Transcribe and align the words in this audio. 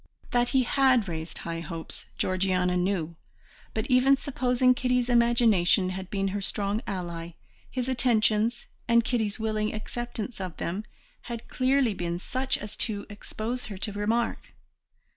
That 0.31 0.49
he 0.49 0.63
had 0.63 1.07
raised 1.07 1.37
high 1.37 1.59
hopes, 1.59 2.05
Georgiana 2.17 2.75
knew, 2.75 3.17
but 3.75 3.85
even 3.85 4.15
supposing 4.15 4.73
Kitty's 4.73 5.09
imagination 5.09 5.91
had 5.91 6.09
been 6.09 6.29
her 6.29 6.41
strong 6.41 6.81
ally, 6.87 7.33
his 7.69 7.87
attentions, 7.87 8.65
and 8.87 9.03
Kitty's 9.03 9.39
willing 9.39 9.71
acceptance 9.75 10.41
of 10.41 10.57
them, 10.57 10.85
had 11.21 11.47
clearly 11.47 11.93
been 11.93 12.17
such 12.17 12.57
as 12.57 12.75
to 12.77 13.05
expose 13.11 13.67
her 13.67 13.77
to 13.77 13.93
remark. 13.93 14.55